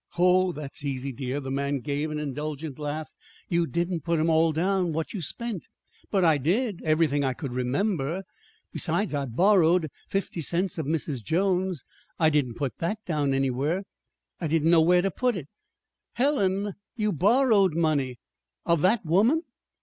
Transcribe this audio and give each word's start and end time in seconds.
"Ho, 0.13 0.51
that's 0.51 0.83
easy, 0.83 1.11
dear!" 1.11 1.39
The 1.39 1.51
man 1.51 1.77
gave 1.77 2.09
an 2.09 2.17
indulgent 2.17 2.79
laugh. 2.79 3.07
"You 3.49 3.67
didn't 3.67 3.99
put 4.01 4.17
'em 4.19 4.31
all 4.31 4.51
down 4.51 4.93
what 4.93 5.13
you 5.13 5.21
spent." 5.21 5.67
"But 6.09 6.25
I 6.25 6.39
did 6.39 6.81
everything 6.81 7.23
I 7.23 7.33
could 7.33 7.53
remember. 7.53 8.23
Besides, 8.73 9.13
I 9.13 9.25
borrowed 9.25 9.89
fifty 10.09 10.41
cents 10.41 10.79
of 10.79 10.87
Mrs. 10.87 11.23
Jones. 11.23 11.83
I 12.17 12.31
didn't 12.31 12.55
put 12.55 12.79
that 12.79 13.05
down 13.05 13.35
anywhere. 13.35 13.83
I 14.39 14.47
didn't 14.47 14.71
know 14.71 14.81
where 14.81 15.03
to 15.03 15.11
put 15.11 15.35
it." 15.35 15.47
"Helen! 16.13 16.73
You 16.95 17.13
borrowed 17.13 17.75
money 17.75 18.17
of 18.65 18.81
that 18.81 19.05
woman?" 19.05 19.43